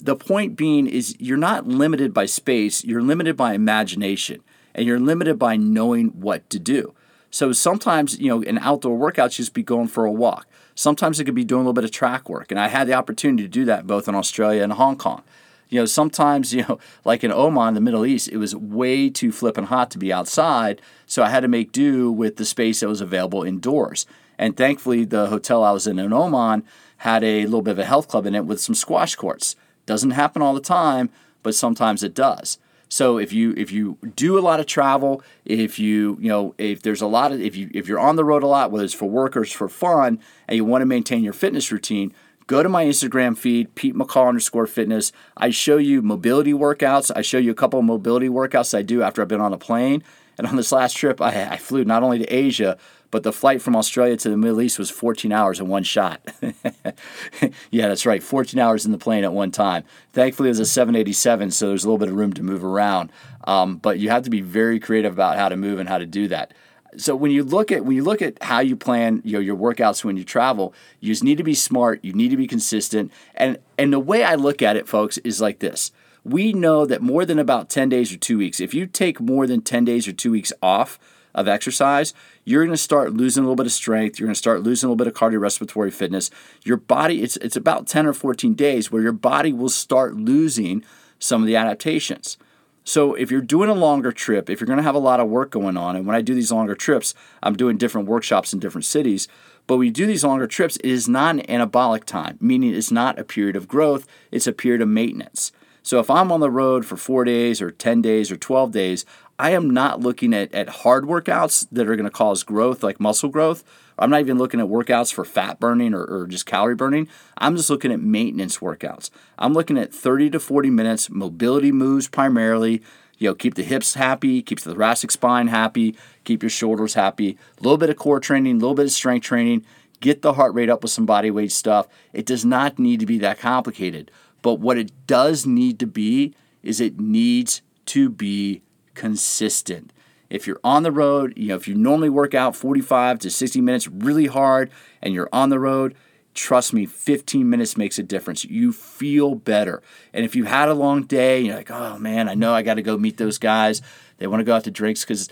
the 0.00 0.16
point 0.16 0.56
being 0.56 0.86
is 0.86 1.14
you're 1.18 1.36
not 1.36 1.66
limited 1.66 2.14
by 2.14 2.26
space, 2.26 2.84
you're 2.84 3.02
limited 3.02 3.36
by 3.36 3.54
imagination, 3.54 4.42
and 4.74 4.86
you're 4.86 5.00
limited 5.00 5.38
by 5.38 5.56
knowing 5.56 6.08
what 6.08 6.48
to 6.50 6.58
do. 6.58 6.94
So 7.30 7.52
sometimes, 7.52 8.18
you 8.18 8.28
know, 8.28 8.42
an 8.42 8.58
outdoor 8.58 8.96
workout 8.96 9.32
just 9.32 9.54
be 9.54 9.62
going 9.62 9.88
for 9.88 10.04
a 10.04 10.12
walk. 10.12 10.46
Sometimes 10.74 11.20
it 11.20 11.24
could 11.24 11.34
be 11.34 11.44
doing 11.44 11.60
a 11.60 11.62
little 11.62 11.74
bit 11.74 11.84
of 11.84 11.90
track 11.90 12.28
work. 12.28 12.50
And 12.50 12.58
I 12.58 12.68
had 12.68 12.88
the 12.88 12.94
opportunity 12.94 13.42
to 13.42 13.48
do 13.48 13.64
that 13.66 13.86
both 13.86 14.08
in 14.08 14.14
Australia 14.14 14.62
and 14.62 14.72
Hong 14.72 14.96
Kong. 14.96 15.22
You 15.70 15.80
know, 15.80 15.86
sometimes, 15.86 16.52
you 16.52 16.64
know, 16.68 16.78
like 17.04 17.24
in 17.24 17.32
Oman, 17.32 17.74
the 17.74 17.80
Middle 17.80 18.04
East, 18.04 18.28
it 18.28 18.36
was 18.36 18.54
way 18.54 19.08
too 19.08 19.32
flippin' 19.32 19.64
hot 19.64 19.90
to 19.92 19.98
be 19.98 20.12
outside. 20.12 20.82
So 21.06 21.22
I 21.22 21.30
had 21.30 21.40
to 21.40 21.48
make 21.48 21.72
do 21.72 22.12
with 22.12 22.36
the 22.36 22.44
space 22.44 22.80
that 22.80 22.88
was 22.88 23.00
available 23.00 23.42
indoors. 23.42 24.06
And 24.38 24.56
thankfully, 24.56 25.04
the 25.04 25.26
hotel 25.26 25.62
I 25.62 25.72
was 25.72 25.86
in 25.86 25.98
in 25.98 26.12
Oman 26.12 26.64
had 26.98 27.24
a 27.24 27.44
little 27.44 27.62
bit 27.62 27.72
of 27.72 27.78
a 27.78 27.84
health 27.84 28.08
club 28.08 28.26
in 28.26 28.34
it 28.34 28.44
with 28.44 28.60
some 28.60 28.74
squash 28.74 29.14
courts. 29.14 29.56
Doesn't 29.86 30.10
happen 30.12 30.42
all 30.42 30.54
the 30.54 30.60
time, 30.60 31.10
but 31.42 31.54
sometimes 31.54 32.02
it 32.02 32.14
does. 32.14 32.58
So 32.88 33.18
if 33.18 33.32
you 33.32 33.54
if 33.56 33.70
you 33.70 33.98
do 34.16 34.38
a 34.38 34.40
lot 34.40 34.58
of 34.58 34.66
travel, 34.66 35.22
if 35.44 35.78
you 35.78 36.18
you 36.20 36.28
know 36.28 36.54
if 36.58 36.82
there's 36.82 37.00
a 37.00 37.06
lot 37.06 37.30
of 37.32 37.40
if 37.40 37.56
you 37.56 37.70
if 37.72 37.86
you're 37.86 38.00
on 38.00 38.16
the 38.16 38.24
road 38.24 38.42
a 38.42 38.48
lot, 38.48 38.72
whether 38.72 38.84
it's 38.84 38.92
for 38.92 39.08
work 39.08 39.36
or 39.36 39.44
for 39.44 39.68
fun, 39.68 40.18
and 40.48 40.56
you 40.56 40.64
want 40.64 40.82
to 40.82 40.86
maintain 40.86 41.22
your 41.22 41.32
fitness 41.32 41.70
routine, 41.70 42.12
go 42.50 42.64
to 42.64 42.68
my 42.68 42.84
Instagram 42.84 43.38
feed, 43.38 43.72
Pete 43.76 43.94
McCall 43.94 44.26
underscore 44.26 44.66
fitness. 44.66 45.12
I 45.36 45.50
show 45.50 45.76
you 45.76 46.02
mobility 46.02 46.52
workouts. 46.52 47.12
I 47.14 47.22
show 47.22 47.38
you 47.38 47.52
a 47.52 47.54
couple 47.54 47.78
of 47.78 47.84
mobility 47.84 48.28
workouts 48.28 48.76
I 48.76 48.82
do 48.82 49.04
after 49.04 49.22
I've 49.22 49.28
been 49.28 49.40
on 49.40 49.52
a 49.52 49.56
plane. 49.56 50.02
And 50.36 50.48
on 50.48 50.56
this 50.56 50.72
last 50.72 50.96
trip, 50.96 51.20
I, 51.20 51.44
I 51.48 51.56
flew 51.58 51.84
not 51.84 52.02
only 52.02 52.18
to 52.18 52.24
Asia, 52.24 52.76
but 53.12 53.22
the 53.22 53.32
flight 53.32 53.62
from 53.62 53.76
Australia 53.76 54.16
to 54.16 54.28
the 54.28 54.36
Middle 54.36 54.60
East 54.62 54.80
was 54.80 54.90
14 54.90 55.30
hours 55.30 55.60
in 55.60 55.68
one 55.68 55.84
shot. 55.84 56.28
yeah, 57.70 57.86
that's 57.86 58.04
right, 58.04 58.20
14 58.20 58.58
hours 58.58 58.84
in 58.84 58.90
the 58.90 58.98
plane 58.98 59.22
at 59.22 59.32
one 59.32 59.52
time. 59.52 59.84
Thankfully, 60.12 60.48
it 60.48 60.50
was 60.50 60.58
a 60.58 60.66
787, 60.66 61.52
so 61.52 61.68
there's 61.68 61.84
a 61.84 61.86
little 61.86 61.98
bit 61.98 62.08
of 62.08 62.16
room 62.16 62.32
to 62.32 62.42
move 62.42 62.64
around. 62.64 63.12
Um, 63.44 63.76
but 63.76 64.00
you 64.00 64.10
have 64.10 64.24
to 64.24 64.30
be 64.30 64.40
very 64.40 64.80
creative 64.80 65.12
about 65.12 65.36
how 65.36 65.48
to 65.48 65.56
move 65.56 65.78
and 65.78 65.88
how 65.88 65.98
to 65.98 66.06
do 66.06 66.26
that. 66.28 66.52
So 66.96 67.14
when 67.14 67.30
you 67.30 67.44
look 67.44 67.70
at 67.70 67.84
when 67.84 67.96
you 67.96 68.04
look 68.04 68.22
at 68.22 68.42
how 68.42 68.60
you 68.60 68.76
plan 68.76 69.22
you 69.24 69.34
know, 69.34 69.38
your 69.38 69.56
workouts 69.56 70.04
when 70.04 70.16
you 70.16 70.24
travel, 70.24 70.74
you 71.00 71.12
just 71.12 71.24
need 71.24 71.38
to 71.38 71.44
be 71.44 71.54
smart. 71.54 72.00
You 72.02 72.12
need 72.12 72.30
to 72.30 72.36
be 72.36 72.46
consistent. 72.46 73.12
And 73.34 73.58
and 73.78 73.92
the 73.92 74.00
way 74.00 74.24
I 74.24 74.34
look 74.34 74.62
at 74.62 74.76
it, 74.76 74.88
folks, 74.88 75.18
is 75.18 75.40
like 75.40 75.60
this. 75.60 75.92
We 76.24 76.52
know 76.52 76.84
that 76.84 77.00
more 77.00 77.24
than 77.24 77.38
about 77.38 77.70
10 77.70 77.88
days 77.88 78.12
or 78.12 78.18
two 78.18 78.36
weeks, 78.36 78.60
if 78.60 78.74
you 78.74 78.86
take 78.86 79.20
more 79.20 79.46
than 79.46 79.62
10 79.62 79.86
days 79.86 80.06
or 80.06 80.12
two 80.12 80.30
weeks 80.30 80.52
off, 80.62 80.98
of 81.34 81.48
exercise, 81.48 82.12
you're 82.44 82.64
going 82.64 82.72
to 82.72 82.76
start 82.76 83.12
losing 83.12 83.42
a 83.42 83.46
little 83.46 83.56
bit 83.56 83.66
of 83.66 83.72
strength. 83.72 84.18
You're 84.18 84.26
going 84.26 84.34
to 84.34 84.38
start 84.38 84.62
losing 84.62 84.86
a 84.86 84.92
little 84.92 84.96
bit 84.96 85.06
of 85.06 85.14
cardiorespiratory 85.14 85.92
fitness. 85.92 86.30
Your 86.64 86.76
body, 86.76 87.22
it's, 87.22 87.36
it's 87.38 87.56
about 87.56 87.86
10 87.86 88.06
or 88.06 88.12
14 88.12 88.54
days 88.54 88.90
where 88.90 89.02
your 89.02 89.12
body 89.12 89.52
will 89.52 89.68
start 89.68 90.16
losing 90.16 90.84
some 91.18 91.42
of 91.42 91.46
the 91.46 91.56
adaptations. 91.56 92.36
So 92.84 93.14
if 93.14 93.30
you're 93.30 93.40
doing 93.40 93.68
a 93.68 93.74
longer 93.74 94.10
trip, 94.10 94.48
if 94.48 94.60
you're 94.60 94.66
going 94.66 94.78
to 94.78 94.82
have 94.82 94.94
a 94.94 94.98
lot 94.98 95.20
of 95.20 95.28
work 95.28 95.50
going 95.50 95.76
on, 95.76 95.96
and 95.96 96.06
when 96.06 96.16
I 96.16 96.22
do 96.22 96.34
these 96.34 96.52
longer 96.52 96.74
trips, 96.74 97.14
I'm 97.42 97.56
doing 97.56 97.76
different 97.76 98.08
workshops 98.08 98.52
in 98.52 98.58
different 98.58 98.84
cities. 98.84 99.28
But 99.66 99.76
when 99.76 99.86
you 99.86 99.92
do 99.92 100.06
these 100.06 100.24
longer 100.24 100.46
trips, 100.46 100.76
it 100.76 100.86
is 100.86 101.08
not 101.08 101.36
an 101.36 101.42
anabolic 101.42 102.04
time, 102.04 102.38
meaning 102.40 102.74
it's 102.74 102.90
not 102.90 103.18
a 103.18 103.24
period 103.24 103.54
of 103.54 103.68
growth, 103.68 104.06
it's 104.32 104.46
a 104.46 104.52
period 104.52 104.80
of 104.80 104.88
maintenance. 104.88 105.52
So 105.90 105.98
if 105.98 106.08
I'm 106.08 106.30
on 106.30 106.38
the 106.38 106.52
road 106.52 106.86
for 106.86 106.96
four 106.96 107.24
days 107.24 107.60
or 107.60 107.72
10 107.72 108.00
days 108.00 108.30
or 108.30 108.36
12 108.36 108.70
days, 108.70 109.04
I 109.40 109.50
am 109.50 109.68
not 109.68 109.98
looking 109.98 110.32
at, 110.32 110.54
at 110.54 110.68
hard 110.68 111.02
workouts 111.02 111.66
that 111.72 111.88
are 111.88 111.96
going 111.96 112.04
to 112.04 112.12
cause 112.12 112.44
growth, 112.44 112.84
like 112.84 113.00
muscle 113.00 113.28
growth. 113.28 113.64
I'm 113.98 114.08
not 114.08 114.20
even 114.20 114.38
looking 114.38 114.60
at 114.60 114.68
workouts 114.68 115.12
for 115.12 115.24
fat 115.24 115.58
burning 115.58 115.92
or, 115.92 116.04
or 116.04 116.28
just 116.28 116.46
calorie 116.46 116.76
burning. 116.76 117.08
I'm 117.38 117.56
just 117.56 117.70
looking 117.70 117.90
at 117.90 117.98
maintenance 117.98 118.58
workouts. 118.58 119.10
I'm 119.36 119.52
looking 119.52 119.76
at 119.76 119.92
30 119.92 120.30
to 120.30 120.38
40 120.38 120.70
minutes, 120.70 121.10
mobility 121.10 121.72
moves 121.72 122.06
primarily, 122.06 122.84
you 123.18 123.28
know, 123.28 123.34
keep 123.34 123.56
the 123.56 123.64
hips 123.64 123.94
happy, 123.94 124.42
keep 124.42 124.60
the 124.60 124.70
thoracic 124.70 125.10
spine 125.10 125.48
happy, 125.48 125.96
keep 126.22 126.44
your 126.44 126.50
shoulders 126.50 126.94
happy. 126.94 127.36
A 127.58 127.62
little 127.64 127.78
bit 127.78 127.90
of 127.90 127.96
core 127.96 128.20
training, 128.20 128.58
a 128.58 128.60
little 128.60 128.76
bit 128.76 128.86
of 128.86 128.92
strength 128.92 129.24
training. 129.24 129.66
Get 129.98 130.22
the 130.22 130.34
heart 130.34 130.54
rate 130.54 130.70
up 130.70 130.82
with 130.82 130.92
some 130.92 131.04
body 131.04 131.32
weight 131.32 131.50
stuff. 131.50 131.88
It 132.12 132.24
does 132.26 132.44
not 132.44 132.78
need 132.78 133.00
to 133.00 133.06
be 133.06 133.18
that 133.18 133.40
complicated. 133.40 134.12
But 134.42 134.54
what 134.54 134.78
it 134.78 134.92
does 135.06 135.46
need 135.46 135.78
to 135.80 135.86
be 135.86 136.34
is 136.62 136.80
it 136.80 137.00
needs 137.00 137.62
to 137.86 138.08
be 138.08 138.62
consistent. 138.94 139.92
If 140.28 140.46
you're 140.46 140.60
on 140.62 140.84
the 140.84 140.92
road, 140.92 141.32
you 141.36 141.48
know, 141.48 141.56
if 141.56 141.66
you 141.66 141.74
normally 141.74 142.08
work 142.08 142.34
out 142.34 142.54
45 142.54 143.18
to 143.20 143.30
60 143.30 143.60
minutes 143.60 143.88
really 143.88 144.26
hard 144.26 144.70
and 145.02 145.12
you're 145.12 145.28
on 145.32 145.48
the 145.48 145.58
road, 145.58 145.96
trust 146.34 146.72
me, 146.72 146.86
15 146.86 147.48
minutes 147.48 147.76
makes 147.76 147.98
a 147.98 148.02
difference. 148.02 148.44
You 148.44 148.72
feel 148.72 149.34
better. 149.34 149.82
And 150.12 150.24
if 150.24 150.36
you 150.36 150.44
had 150.44 150.68
a 150.68 150.74
long 150.74 151.02
day, 151.02 151.40
you're 151.40 151.56
like, 151.56 151.70
oh 151.70 151.98
man, 151.98 152.28
I 152.28 152.34
know 152.34 152.54
I 152.54 152.62
got 152.62 152.74
to 152.74 152.82
go 152.82 152.96
meet 152.96 153.16
those 153.16 153.38
guys. 153.38 153.82
They 154.18 154.26
want 154.26 154.40
to 154.40 154.44
go 154.44 154.54
out 154.54 154.64
to 154.64 154.70
drinks 154.70 155.04
because, 155.04 155.28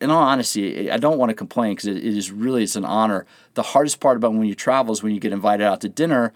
in 0.00 0.10
all 0.10 0.22
honesty, 0.22 0.90
I 0.90 0.96
don't 0.96 1.18
want 1.18 1.30
to 1.30 1.34
complain 1.34 1.72
because 1.72 1.86
it 1.86 2.02
is 2.04 2.32
really 2.32 2.62
it's 2.64 2.74
an 2.74 2.84
honor. 2.84 3.26
The 3.52 3.62
hardest 3.62 4.00
part 4.00 4.16
about 4.16 4.32
when 4.32 4.48
you 4.48 4.54
travel 4.54 4.92
is 4.92 5.02
when 5.02 5.14
you 5.14 5.20
get 5.20 5.32
invited 5.32 5.64
out 5.64 5.80
to 5.82 5.88
dinner. 5.88 6.32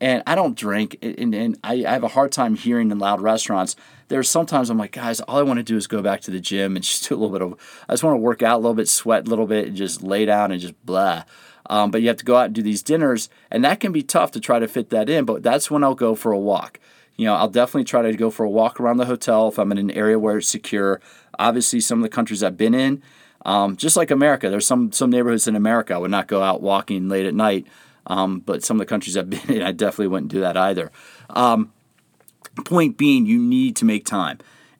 And 0.00 0.22
I 0.26 0.34
don't 0.34 0.56
drink, 0.56 0.98
and, 1.00 1.34
and 1.34 1.58
I, 1.64 1.84
I 1.86 1.92
have 1.92 2.04
a 2.04 2.08
hard 2.08 2.30
time 2.30 2.54
hearing 2.54 2.90
in 2.90 2.98
loud 2.98 3.22
restaurants. 3.22 3.76
There's 4.08 4.28
sometimes 4.28 4.68
I'm 4.68 4.76
like, 4.76 4.92
guys, 4.92 5.20
all 5.20 5.38
I 5.38 5.42
want 5.42 5.58
to 5.58 5.62
do 5.62 5.76
is 5.76 5.86
go 5.86 6.02
back 6.02 6.20
to 6.22 6.30
the 6.30 6.40
gym 6.40 6.76
and 6.76 6.84
just 6.84 7.08
do 7.08 7.14
a 7.14 7.16
little 7.16 7.30
bit 7.30 7.42
of, 7.42 7.84
I 7.88 7.94
just 7.94 8.04
want 8.04 8.14
to 8.14 8.20
work 8.20 8.42
out 8.42 8.56
a 8.56 8.62
little 8.62 8.74
bit, 8.74 8.88
sweat 8.88 9.26
a 9.26 9.30
little 9.30 9.46
bit, 9.46 9.68
and 9.68 9.76
just 9.76 10.02
lay 10.02 10.26
down 10.26 10.52
and 10.52 10.60
just 10.60 10.74
blah. 10.84 11.24
Um, 11.68 11.90
but 11.90 12.02
you 12.02 12.08
have 12.08 12.18
to 12.18 12.24
go 12.24 12.36
out 12.36 12.46
and 12.46 12.54
do 12.54 12.62
these 12.62 12.82
dinners, 12.82 13.28
and 13.50 13.64
that 13.64 13.80
can 13.80 13.90
be 13.92 14.02
tough 14.02 14.30
to 14.32 14.40
try 14.40 14.58
to 14.58 14.68
fit 14.68 14.90
that 14.90 15.08
in. 15.08 15.24
But 15.24 15.42
that's 15.42 15.70
when 15.70 15.82
I'll 15.82 15.94
go 15.94 16.14
for 16.14 16.30
a 16.30 16.38
walk. 16.38 16.78
You 17.16 17.24
know, 17.24 17.34
I'll 17.34 17.48
definitely 17.48 17.84
try 17.84 18.02
to 18.02 18.12
go 18.12 18.30
for 18.30 18.44
a 18.44 18.50
walk 18.50 18.78
around 18.78 18.98
the 18.98 19.06
hotel 19.06 19.48
if 19.48 19.58
I'm 19.58 19.72
in 19.72 19.78
an 19.78 19.90
area 19.90 20.18
where 20.18 20.38
it's 20.38 20.48
secure. 20.48 21.00
Obviously, 21.38 21.80
some 21.80 21.98
of 21.98 22.02
the 22.02 22.14
countries 22.14 22.42
I've 22.42 22.58
been 22.58 22.74
in, 22.74 23.02
um, 23.44 23.76
just 23.76 23.96
like 23.96 24.10
America, 24.10 24.50
there's 24.50 24.66
some 24.66 24.92
some 24.92 25.10
neighborhoods 25.10 25.48
in 25.48 25.56
America 25.56 25.94
I 25.94 25.98
would 25.98 26.10
not 26.10 26.26
go 26.26 26.42
out 26.42 26.62
walking 26.62 27.08
late 27.08 27.26
at 27.26 27.34
night. 27.34 27.66
Um, 28.06 28.40
but 28.40 28.62
some 28.64 28.76
of 28.76 28.80
the 28.80 28.86
countries 28.86 29.16
I've 29.16 29.30
been 29.30 29.50
in, 29.50 29.62
I 29.62 29.72
definitely 29.72 30.08
wouldn't 30.08 30.32
do 30.32 30.40
that 30.40 30.56
either. 30.56 30.90
Um, 31.30 31.72
point 32.64 32.96
being, 32.96 33.26
you 33.26 33.38
need 33.38 33.76
to 33.76 33.84
make 33.84 34.04
time. 34.04 34.38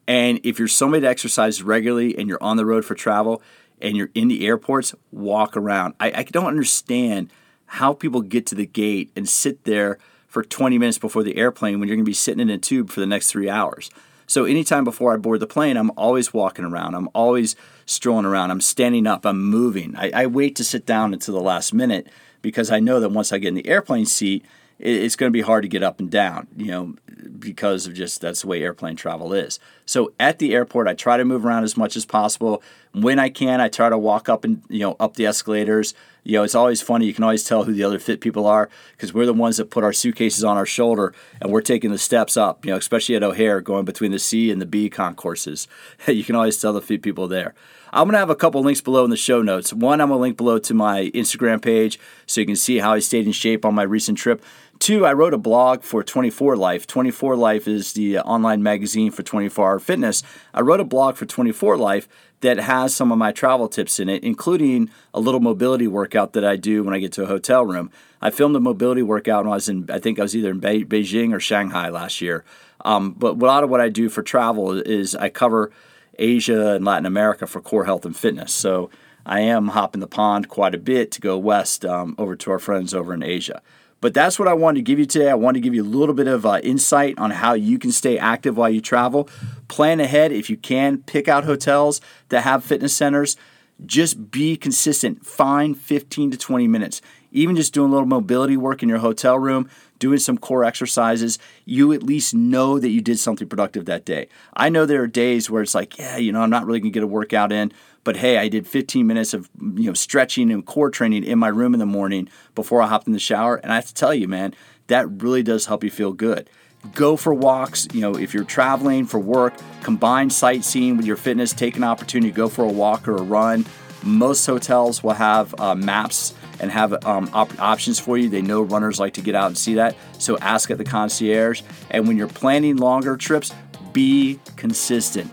And 0.09 0.41
if 0.45 0.59
you're 0.59 0.69
somebody 0.69 1.01
that 1.01 1.11
exercises 1.11 1.63
regularly 1.63 2.17
and 2.17 2.29
you're 2.29 2.43
on 2.43 2.57
the 2.57 2.65
road 2.65 2.85
for 2.85 2.95
travel, 2.95 3.43
and 3.81 3.97
you're 3.97 4.11
in 4.15 4.29
the 4.29 4.47
airports, 4.47 4.95
walk 5.13 5.57
around. 5.57 5.95
I, 6.01 6.13
I 6.13 6.23
don't 6.25 6.47
understand 6.47 7.31
how 7.67 7.93
people 7.93 8.23
get 8.23 8.47
to 8.47 8.55
the 8.55 8.67
gate 8.67 9.11
and 9.17 9.29
sit 9.29 9.65
there 9.65 9.99
for 10.29 10.43
20 10.43 10.79
minutes 10.79 10.99
before 10.99 11.23
the 11.23 11.37
airplane 11.37 11.79
when 11.79 11.89
you're 11.89 11.97
going 11.97 12.05
to 12.05 12.09
be 12.09 12.15
sitting 12.15 12.41
in 12.41 12.51
a 12.51 12.59
tube 12.59 12.91
for 12.91 13.01
the 13.01 13.07
next 13.07 13.31
three 13.31 13.49
hours. 13.49 13.91
So 14.27 14.45
anytime 14.45 14.85
before 14.85 15.15
I 15.15 15.17
board 15.17 15.41
the 15.41 15.47
plane, 15.47 15.77
I'm 15.77 15.93
always 15.97 16.35
walking 16.35 16.65
around. 16.65 16.95
I'm 16.95 17.09
always 17.15 17.55
strolling 17.87 18.25
around. 18.25 18.51
I'm 18.51 18.61
standing 18.61 19.07
up. 19.07 19.25
I'm 19.25 19.43
moving. 19.43 19.95
I, 19.97 20.11
I 20.11 20.27
wait 20.27 20.57
to 20.57 20.65
sit 20.65 20.85
down 20.85 21.13
until 21.13 21.35
the 21.35 21.41
last 21.41 21.73
minute 21.73 22.09
because 22.47 22.71
I 22.71 22.79
know 22.79 23.01
that 23.01 23.09
once 23.09 23.33
I 23.33 23.39
get 23.39 23.49
in 23.49 23.55
the 23.55 23.67
airplane 23.67 24.07
seat, 24.07 24.45
it's 24.79 25.17
going 25.17 25.27
to 25.27 25.33
be 25.33 25.41
hard 25.41 25.63
to 25.63 25.69
get 25.69 25.83
up 25.83 25.99
and 25.99 26.09
down, 26.09 26.47
you 26.57 26.67
know, 26.67 26.95
because 27.41 27.89
of 27.89 27.95
just 27.95 28.21
that's 28.21 28.43
the 28.43 28.47
way 28.47 28.63
airplane 28.63 28.95
travel 28.95 29.33
is. 29.33 29.59
So 29.85 30.13
at 30.21 30.39
the 30.39 30.55
airport, 30.55 30.87
I 30.87 30.95
try 30.95 31.17
to 31.17 31.25
move 31.25 31.45
around 31.45 31.65
as 31.65 31.77
much 31.77 31.97
as 31.97 32.05
possible. 32.05 32.63
When 32.93 33.19
I 33.19 33.31
can, 33.31 33.61
I 33.61 33.69
try 33.69 33.89
to 33.89 33.99
walk 33.99 34.29
up 34.29 34.45
and 34.45 34.63
you 34.69 34.79
know 34.79 34.95
up 35.01 35.17
the 35.17 35.27
escalators. 35.27 35.93
You 36.27 36.33
know, 36.33 36.43
it's 36.43 36.57
always 36.57 36.83
funny. 36.83 37.07
You 37.07 37.15
can 37.15 37.23
always 37.23 37.45
tell 37.45 37.65
who 37.65 37.73
the 37.73 37.85
other 37.85 38.01
fit 38.01 38.21
people 38.21 38.47
are 38.47 38.69
because 38.93 39.15
we're 39.15 39.27
the 39.27 39.33
ones 39.33 39.59
that 39.59 39.71
put 39.71 39.85
our 39.85 39.93
suitcases 39.93 40.43
on 40.43 40.57
our 40.57 40.67
shoulder 40.67 41.15
and 41.41 41.53
we're 41.53 41.61
taking 41.61 41.93
the 41.93 41.99
steps 41.99 42.37
up. 42.37 42.65
You 42.65 42.73
know, 42.73 42.79
especially 42.79 43.15
at 43.15 43.23
O'Hare, 43.23 43.61
going 43.61 43.85
between 43.85 44.11
the 44.11 44.19
C 44.19 44.51
and 44.51 44.61
the 44.61 44.67
B 44.67 44.91
concourses. 44.91 45.69
you 46.09 46.25
can 46.25 46.35
always 46.35 46.61
tell 46.61 46.73
the 46.73 46.83
fit 46.83 47.01
people 47.01 47.29
there. 47.29 47.55
I'm 47.93 48.05
going 48.09 48.15
to 48.15 48.19
have 48.19 48.31
a 48.31 48.35
couple 48.35 48.61
links 48.63 48.81
below 48.81 49.05
in 49.05 49.11
the 49.11 49.17
show 49.17 49.41
notes. 49.41 49.73
One, 49.73 50.01
I'm 50.01 50.09
going 50.09 50.19
to 50.19 50.23
link 50.23 50.37
below 50.37 50.59
to 50.59 50.75
my 50.75 51.11
Instagram 51.15 51.63
page 51.63 52.01
so 52.27 52.41
you 52.41 52.47
can 52.47 52.57
see 52.57 52.79
how 52.79 52.93
I 52.93 52.99
stayed 52.99 53.27
in 53.27 53.33
shape 53.33 53.65
on 53.65 53.75
my 53.75 53.85
recent 53.85 54.19
trip. 54.19 54.43
Two, 54.79 55.07
I 55.07 55.13
wrote 55.13 55.33
a 55.33 55.39
blog 55.39 55.83
for 55.83 56.03
24 56.03 56.57
Life. 56.57 56.87
24 56.87 57.37
Life 57.37 57.67
is 57.67 57.93
the 57.95 58.19
online 58.19 58.63
magazine 58.63 59.11
for 59.11 59.23
24 59.23 59.69
hour 59.69 59.79
fitness. 59.79 60.23
I 60.53 60.61
wrote 60.61 60.81
a 60.81 60.85
blog 60.85 61.17
for 61.17 61.25
24 61.25 61.77
Life 61.77 62.09
that 62.41 62.59
has 62.59 62.95
some 62.95 63.11
of 63.11 63.19
my 63.19 63.33
travel 63.33 63.69
tips 63.69 63.99
in 63.99 64.09
it, 64.09 64.23
including 64.23 64.91
a 65.15 65.21
little 65.21 65.41
mobility 65.41 65.87
workout 65.87 66.35
that 66.35 66.45
I 66.45 66.57
do 66.57 66.85
when 66.85 66.93
I 66.93 66.99
get 66.99 67.13
to 67.13 67.23
a 67.23 67.27
hotel 67.27 67.65
room. 67.65 67.91
I 68.21 68.31
filmed 68.31 68.55
a 68.57 68.61
mobility 68.61 69.03
workout 69.03 69.45
when 69.45 69.53
I 69.53 69.57
was 69.57 69.69
in, 69.69 69.89
I 69.91 69.99
think 69.99 70.19
I 70.19 70.23
was 70.23 70.37
either 70.37 70.51
in 70.51 70.61
Be- 70.61 70.85
Beijing 70.85 71.33
or 71.33 71.41
Shanghai 71.41 71.89
last 71.89 72.21
year. 72.21 72.45
Um, 72.85 73.13
but 73.13 73.35
a 73.35 73.47
lot 73.47 73.65
of 73.65 73.71
what 73.71 73.81
I 73.81 73.89
do 73.89 74.09
for 74.09 74.23
travel 74.23 74.73
is 74.73 75.15
I 75.15 75.31
cover 75.31 75.73
Asia 76.19 76.75
and 76.75 76.85
Latin 76.85 77.07
America 77.07 77.47
for 77.47 77.61
core 77.61 77.87
health 77.87 78.05
and 78.05 78.17
fitness. 78.17 78.53
So 78.53 78.91
I 79.25 79.41
am 79.41 79.69
hopping 79.69 80.01
the 80.01 80.07
pond 80.07 80.49
quite 80.49 80.75
a 80.75 80.79
bit 80.79 81.11
to 81.13 81.21
go 81.21 81.39
west 81.39 81.85
um, 81.85 82.15
over 82.19 82.37
to 82.37 82.51
our 82.51 82.59
friends 82.59 82.95
over 82.95 83.15
in 83.15 83.23
Asia. 83.23 83.63
But 84.01 84.15
that's 84.15 84.39
what 84.39 84.49
I 84.49 84.55
wanted 84.55 84.81
to 84.81 84.83
give 84.83 84.99
you 84.99 85.07
today. 85.07 85.31
I 85.31 85.35
wanted 85.35 85.59
to 85.59 85.65
give 85.65 85.75
you 85.75 85.83
a 85.83 85.85
little 85.85 86.15
bit 86.15 86.29
of 86.29 86.45
uh, 86.45 86.61
insight 86.63 87.19
on 87.19 87.31
how 87.31 87.55
you 87.55 87.79
can 87.79 87.93
stay 87.93 88.19
active 88.19 88.57
while 88.57 88.69
you 88.69 88.81
travel. 88.81 89.29
Plan 89.69 90.01
ahead 90.01 90.33
if 90.33 90.51
you 90.51 90.57
can. 90.57 90.99
Pick 90.99 91.29
out 91.29 91.45
hotels 91.45 92.01
that 92.29 92.43
have 92.43 92.63
fitness 92.63 92.95
centers. 92.95 93.37
Just 93.85 94.31
be 94.31 94.57
consistent. 94.57 95.25
Find 95.25 95.79
15 95.79 96.31
to 96.33 96.37
20 96.37 96.69
minutes. 96.69 97.01
Even 97.33 97.57
just 97.57 97.75
doing 97.75 97.91
a 97.91 97.93
little 97.93 98.07
mobility 98.07 98.57
work 98.57 98.83
in 98.83 98.89
your 98.89 98.99
hotel 98.99 99.39
room, 99.39 99.69
doing 99.99 100.19
some 100.19 100.39
core 100.39 100.65
exercises, 100.65 101.39
you 101.65 101.93
at 101.93 102.03
least 102.03 102.35
know 102.35 102.79
that 102.79 102.91
you 102.91 103.01
did 103.01 103.19
something 103.19 103.49
productive 103.49 103.87
that 103.87 104.05
day. 104.05 104.29
I 104.55 104.69
know 104.69 104.87
there 104.87 105.03
are 105.03 105.07
days 105.07 105.51
where 105.51 105.63
it's 105.63 105.75
like, 105.75 105.99
yeah, 105.99 106.17
you 106.17 106.33
know, 106.33 106.41
I'm 106.41 106.51
not 106.51 106.67
really 106.67 106.81
going 106.81 106.93
to 106.93 106.97
get 106.97 107.03
a 107.03 107.09
workout 107.09 107.53
in, 107.53 107.73
but 108.07 108.17
hey, 108.17 108.39
I 108.39 108.49
did 108.49 108.69
15 108.69 109.05
minutes 109.05 109.35
of 109.35 109.51
you 109.59 109.89
know 109.89 109.93
stretching 109.93 110.53
and 110.53 110.65
core 110.65 110.91
training 110.91 111.25
in 111.25 111.41
my 111.41 111.49
room 111.49 111.75
in 111.75 111.81
the 111.81 111.87
morning 111.87 112.29
before 112.55 112.81
I 112.81 112.87
hopped 112.87 113.09
in 113.09 113.13
the 113.13 113.19
shower, 113.19 113.57
and 113.57 113.73
I 113.73 113.75
have 113.75 113.87
to 113.87 113.95
tell 113.95 114.15
you, 114.15 114.29
man, 114.29 114.55
that 114.87 115.23
really 115.23 115.43
does 115.43 115.67
help 115.67 115.83
you 115.83 115.91
feel 115.91 116.13
good. 116.13 116.49
Go 116.95 117.17
for 117.17 117.35
walks. 117.35 117.89
You 117.93 118.01
know, 118.01 118.15
if 118.15 118.33
you're 118.33 118.45
traveling 118.45 119.07
for 119.07 119.19
work, 119.19 119.55
combine 119.83 120.31
sightseeing 120.31 120.97
with 120.97 121.05
your 121.05 121.17
fitness. 121.17 121.53
Take 121.53 121.77
an 121.77 121.83
opportunity 121.83 122.31
to 122.31 122.37
go 122.37 122.49
for 122.49 122.65
a 122.65 122.71
walk 122.71 123.09
or 123.09 123.17
a 123.17 123.23
run. 123.23 123.67
Most 124.05 124.47
hotels 124.47 125.03
will 125.03 125.15
have 125.15 125.59
uh, 125.61 125.75
maps 125.75 126.33
and 126.61 126.71
have 126.71 127.05
um, 127.05 127.31
op- 127.33 127.59
options 127.61 127.99
for 127.99 128.19
you. 128.19 128.29
They 128.29 128.43
know 128.43 128.63
runners 128.63 128.99
like 129.01 129.15
to 129.15 129.21
get 129.21 129.35
out 129.35 129.47
and 129.47 129.59
see 129.59 129.75
that. 129.75 129.97
So 130.19 130.39
ask 130.39 130.71
at 130.71 130.79
the 130.79 130.85
concierge. 130.85 131.63
And 131.91 132.07
when 132.07 132.17
you're 132.17 132.29
planning 132.29 132.77
longer 132.77 133.17
trips, 133.17 133.53
be 133.93 134.41
consistent. 134.57 135.31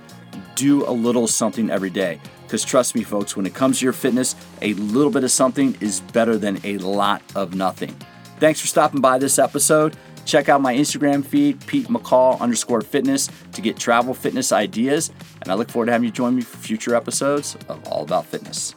Do 0.56 0.88
a 0.88 0.92
little 0.92 1.28
something 1.28 1.70
every 1.70 1.90
day. 1.90 2.20
Because 2.44 2.64
trust 2.64 2.94
me, 2.94 3.04
folks, 3.04 3.36
when 3.36 3.46
it 3.46 3.54
comes 3.54 3.80
to 3.80 3.86
your 3.86 3.94
fitness, 3.94 4.36
a 4.62 4.74
little 4.76 5.12
bit 5.12 5.24
of 5.24 5.32
something 5.32 5.76
is 5.82 6.02
better 6.02 6.38
than 6.38 6.60
a 6.64 6.78
lot 6.78 7.22
of 7.36 7.56
nothing. 7.56 7.96
Thanks 8.40 8.62
for 8.62 8.68
stopping 8.68 9.02
by 9.02 9.18
this 9.18 9.40
episode. 9.40 9.98
Check 10.26 10.50
out 10.50 10.62
my 10.62 10.76
Instagram 10.76 11.26
feed, 11.26 11.66
Pete 11.66 11.88
McCall 11.88 12.40
underscore 12.40 12.82
fitness, 12.82 13.30
to 13.54 13.62
get 13.62 13.78
travel 13.78 14.14
fitness 14.14 14.52
ideas. 14.52 15.12
And 15.42 15.52
I 15.52 15.56
look 15.56 15.70
forward 15.70 15.88
to 15.88 15.92
having 15.92 16.06
you 16.06 16.12
join 16.12 16.36
me 16.36 16.42
for 16.42 16.58
future 16.58 16.96
episodes 16.96 17.58
of 17.68 17.86
All 17.88 18.04
About 18.04 18.26
Fitness. 18.26 18.76